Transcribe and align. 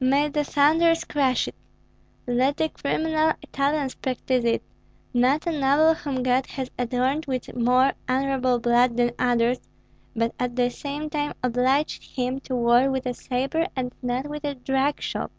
"May 0.00 0.28
the 0.28 0.44
thunders 0.44 1.02
crush 1.04 1.48
it! 1.48 1.54
Let 2.26 2.58
the 2.58 2.68
criminal 2.68 3.32
Italians 3.40 3.94
practise 3.94 4.44
it, 4.44 4.62
not 5.14 5.46
a 5.46 5.58
noble 5.58 5.94
whom 5.94 6.22
God 6.22 6.44
has 6.44 6.70
adorned 6.78 7.24
with 7.24 7.56
more 7.56 7.94
honorable 8.06 8.58
blood 8.58 8.98
than 8.98 9.12
others, 9.18 9.60
but 10.14 10.34
at 10.38 10.56
the 10.56 10.68
same 10.68 11.08
time 11.08 11.32
obliged 11.42 12.04
him 12.04 12.38
to 12.40 12.54
war 12.54 12.90
with 12.90 13.06
a 13.06 13.14
sabre 13.14 13.66
and 13.74 13.94
not 14.02 14.28
with 14.28 14.44
a 14.44 14.56
drug 14.56 15.00
shop." 15.00 15.32